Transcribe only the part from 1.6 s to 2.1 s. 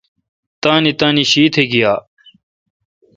گییال۔